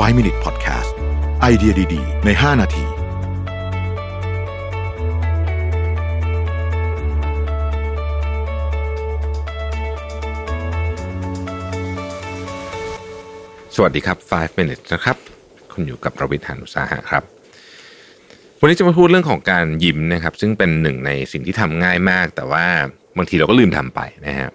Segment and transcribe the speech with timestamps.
[0.00, 0.90] 5 Minute Podcast
[1.40, 2.84] ไอเดียดี ๆ ใน 5 นาที
[13.74, 15.16] สวัสดีครับ 5 minutes นะครับ
[15.72, 17.22] คุณอยู่กับประวิทยานุสาหะครับ
[18.60, 22.66] วันนี้จะมาพูดเรื่องของการยิ้มนะครับ ซึ่งเป็นหนึ่งในสิ่งที่ทำง่ายมาก แต่ว่า
[23.16, 24.50] บางทีเราก็ลืมทำไปนะฮะ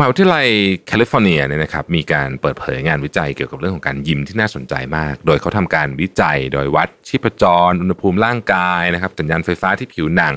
[0.00, 0.48] มหาวิทยาลัย
[0.86, 10.36] แคลิฟอร์เนียเนี่ยนะครับมีการเปิดเผยงานวิจัยเกี่ยวกับเรื่องของการยิ้มที่น่าสนใจมาก โดยเขาทำการวิจัยโดยวัดชีพจร อุณหภูมิร่างกายนะครับสัญญาณไฟฟ้าที่ผิวหนัง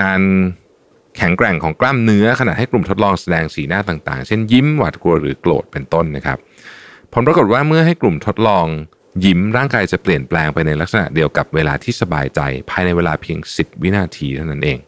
[0.00, 0.20] การ
[1.16, 6.38] แข็งแกร่งของกล้ามเนื้อขณะให้กลุ่มทดลองแสดงสีหน้าต่างๆ เช่นยิ้มหวาดกลัวหรือโกรธเป็นต้นนะครับ
[7.12, 8.66] ผลปรากฏว่าเมื่อให้กลุ่มทดลอง
[9.24, 12.40] ยิ้มร่างกายจะเปลี่ยนแปลงไปในลักษณะเดียวกับเวลาที่สบายใจ
[12.70, 14.78] ภายในเวลาเพียง 10 วินาทีเท่านั้นเอง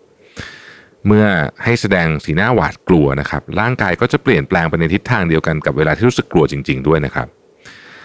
[1.06, 1.26] เมื่อ
[1.64, 7.28] ให้แสดงสีหน้าหวาดกลัวนะครับ ร่างกายก็จะเปลี่ยนแปลงไปในทิศทางเดียวกันกับเวลาที่รู้สึกกลัวจริง ๆ ด้วยนะครับ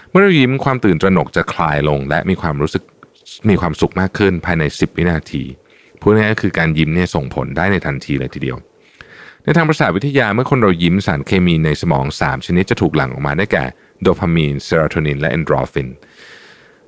[0.10, 2.84] เมื่อเรายิ้มความตื่นตระหนกจะคลายลง และมีความรู้สึก
[3.50, 5.44] มีความสุขมากขึ้นภายใน 10 วินาที
[6.00, 8.58] พูดง่ายๆก็คือการยิ้มเนี่ยส่งผลได้ในทันทีเลยทีเดียว
[9.44, 13.64] ในทางประสาทวิทยาเมื่อคนเรายิ้มสารเคมีในสมอง 3 ชนิดจะถูกหลั่งออกมาได้แก่
[14.02, 15.90] โดพามีนเซโรโทนินและเอนโดรฟิน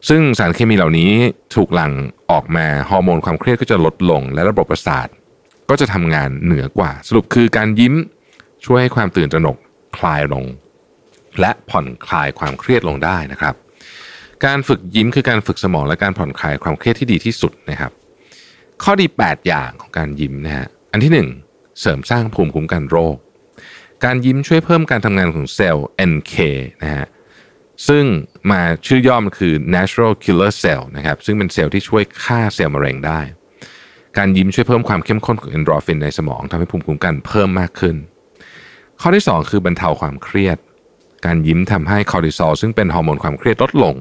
[0.09, 1.12] ซึ่งสารเคมีเหล่านี้
[1.56, 1.94] ถูกหลั่ง
[2.32, 5.08] ออกมาฮอร์โมนความเครียดก็จะลดลง และระบบประสาท
[5.72, 7.94] ก็จะทำงานเหนือกว่า สรุปคือการยิ้ม
[8.66, 9.58] ช่วยให้ความตื่นตระหนก
[9.97, 10.45] คลายลง
[11.39, 13.55] และผ่อนคลายความเครียดลงได้นะครับ
[14.45, 17.92] การฝึกยิ้มคือการฝึกสมองและการผ่อนคลายความเครียดที่ดีที่สุดนะครับ
[18.83, 21.11] ข้อดี 8 อย่างของการยิ้มนะฮะอันที่
[21.47, 23.17] 1 เสริมสร้างภูมิคุ้มกันโรค
[24.05, 26.36] การยิ้มช่วยเพิ่มการทำงานของเซลล์ NK
[26.83, 27.08] นะฮะ
[27.88, 28.05] ซึ่ง
[28.52, 33.22] มาชื่อย่อมันคือ natural killer cell นะครับซึ่งเป็นเซลล์ที่ช่วยฆ่าเซลล์มะเร็งได้
[34.17, 37.95] การยิ้มช่วยเพิ่มความเข้มข้นของเอนดอร์ฟินในสมองทำให้ภูมิคุ้มกันเพิ่มมากขึ้น
[39.02, 40.58] ข้อที่ 2 คือบรรเทาความเครียด
[41.26, 43.95] การยิ้มทำให้คอร์ติซอลซึ่งเป็นฮอร์โมนความเครียดลดลง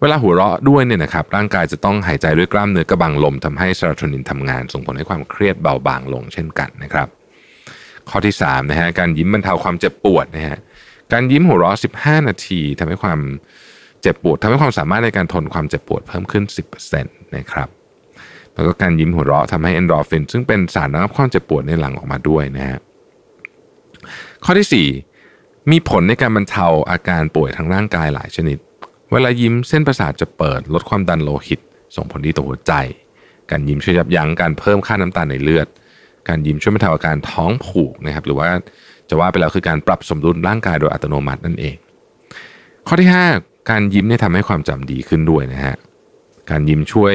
[0.00, 7.08] เวลาหัวเราะด้วยเนี่ยนะครับร่างกายจะต้องหายใจด้วยกล้ามเนื้อกระบังลมทำให้เซโรโทนินทำงาน ส่งผลให้ความเครียดเบาบางลงเช่นกันนะครับ
[8.08, 10.58] ข้อที่3นะฮะการยิ้มบรรเทาความเจ็บปวดนะฮะ
[11.12, 13.20] การยิ้มหัวเราะ 15 นาทีทำให้ความ
[14.02, 16.44] เจ็บปวดทำให้ความสามารถในการทนความเจ็บปวดเพิ่มขึ้น
[16.90, 17.68] 10%นะครับ
[18.56, 22.78] แล้วก็การยิ้มหัวเราะทำให้เอนโดรฟิน ซึ่งเป็นสารระงับความเจ็บปวดในหลังออกมาด้วยนะฮะ
[24.44, 24.86] ข้อที่
[25.28, 28.58] 4 มีผลในการบรรเทาอาการป่วยทางร่างกายหลายชนิด
[29.12, 31.60] เวลายิ้มเส้นประสาทจะเปิดลดความดันโลหิต
[31.96, 32.72] ส่งผลดีต่อหัวใจ
[33.50, 35.66] การยิ้มช่วยยับยั้งการเพิ่มค่าน้ำตาลในเลือด
[36.28, 38.48] การยิ้มช่วยบรรเทาอาการท้องผูกนะครับหรือว่า
[39.08, 41.76] จะว่าไปแล้วคือการปรับสมดุลร่างกายโดยอัตโนมัตินั่นเอง
[42.86, 45.74] ข้อที่ 5 การยิ้มเนี่ยทำให้ความจำดีขึ้นด้วยนะฮะ
[46.50, 47.14] การยิ้มช่วย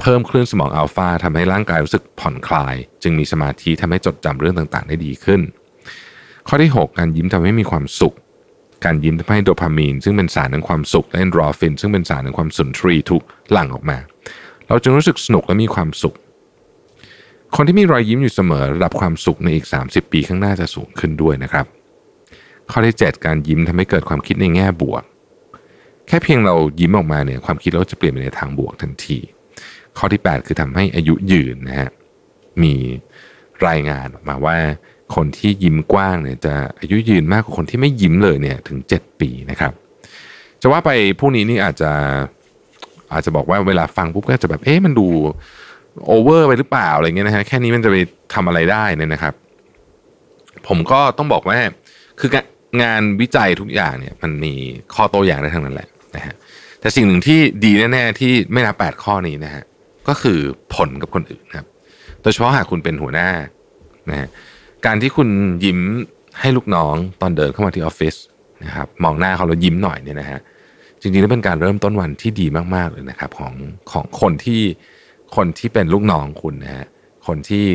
[0.00, 5.40] เพิ่มคลื่นสมองอัลฟาทำให้ร่างกายรู้สึกผ่อนคลาย จึงมีสมาธิทำให้จดจำเรื่องต่างๆ ได้ดีขึ้น
[6.48, 8.14] ข้อที่ 6 การยิ้มทำให้มีความสุข
[8.84, 13.22] การยิ้มทำให้โดพามีน ซึ่งเป็นสารแห่งความสุขและเอนโดรฟิน ซึ่งเป็นสารแห่งความสุนทรีถูก
[13.52, 13.98] หลั่งออกมา
[14.68, 16.14] เราจึงรู้สึกสนุกและมีความสุข
[17.56, 21.66] คนที่มีรอยยิ้มอยู่เสมอระดับความสุขในอีก 30 ปีข้างหน้าจะสูงขึ้นด้วยนะครับ
[22.70, 25.02] ข้อที่ 7 การยิ้มทำให้เกิดความคิดในแง่บวก
[26.08, 29.18] แค่เพียงเรายิ้มออกมาเนี่ยความคิดเราจะเปลี่ยนไปในทางบวกทันที
[29.98, 31.90] ข้อที่ 8 คือทำให้อายุยืนนะฮะ
[32.62, 32.74] มี
[33.68, 34.56] รายงานออกมาว่า
[35.14, 39.72] คนที่ยิ้มกว้างเนี่ยจะอายุยืนมากกว่าคนที่ไม่ยิ้มเลยเนี่ยถึง 7 ปีนะครับ
[40.60, 40.90] จะว่าไป
[41.20, 41.92] พวกนี้นี่อาจจะ
[43.12, 45.06] อาจจะบอกว่าเวลาฟังปุ๊บก็จะแบบเอ๊ะมันดู
[46.06, 47.96] โอเวอร์ไปหรือเปล่าอะไรเงี้ยนะฮะแค่นี้มันจะไป
[48.34, 49.34] ทำอะไรได้เนี่ยนะครับ
[50.68, 51.56] ผมก็ต้องบอกว่า
[52.20, 52.30] คือ
[52.82, 54.54] งานวิจัยทุกอย่างเนี่ย มันมี
[54.94, 56.34] ข้อโต้อย่างได้ทั้งนั้นแหละนะฮะ
[56.80, 59.64] แต่สิ่งหนึ่งที่ดีแน่ๆที่ไม่นับแปดข้อนี้นะฮะ
[60.08, 60.38] ก็คือ
[60.74, 61.66] ผลกับคนอื่นครับ
[62.22, 63.28] โดยเฉพาะหากคุณเป็นหัวหน้า
[64.10, 64.28] นะฮะ
[64.86, 65.28] การที่คุณ
[65.64, 65.78] ยิ้ม
[66.40, 68.14] ให้ลูกน้องตอนเดินเข้ามาที่ออฟฟิศ
[68.64, 70.40] นะครับมองหน้าเขาแล้วยิ้มหน่อยเนี่ยนะฮะ
[71.00, 73.52] จริงๆแล้วเป็นการเริ่มต้นวันที่ดีมากๆเลยนะครับของ
[73.92, 74.62] ของคนที่
[75.36, 76.86] คนที่เป็นลูกน้องคุณนะฮะ
[77.26, 77.66] คนที่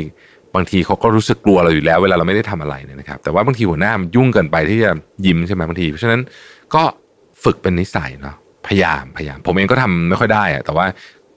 [0.55, 4.91] บางทีเขาก็รู้สึกกลัวเราอยู่แล้ว เวลาเราไม่ได้ทำอะไรเนี่ยนะครับ แต่ว่าบางทีหัวหน้ามันยุ่งเกินไปที่จะ
[5.25, 6.21] ยิ้มใช่ไหมบางที เพราะฉะนั้น
[6.75, 6.83] ก็
[7.43, 8.35] ฝึกเป็นนิสัยเนาะ
[8.67, 10.85] พยายามพยายาม ผมเองก็ทำไม่ค่อยได้อะแต่ว่า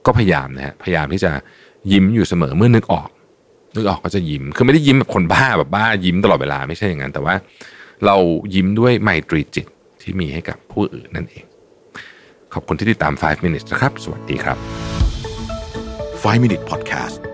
[0.05, 1.31] ก็พยายามนะฮะพยายามที่จะ
[1.91, 3.09] ยิ้มอยู่เสมอเมื่อนึกออก
[3.75, 7.35] นึกออกก็จะยิ้ม คือไม่ได้ยิ้มแบบคนบ้าแบบบ้ายิ้มตลอดเวลาไม่ใช่อย่างนั้น แต่ว่า
[8.05, 8.15] เรา
[8.55, 9.67] ยิ้มด้วยไมตรีจิต
[10.01, 11.43] ที่มีให้กับผู้อื่นนั่นเอง
[12.53, 14.57] ขอบคุณที่ติดตาม 5 minutes นะครับ สวัสดีครับ
[16.23, 17.32] 5 Minute Podcast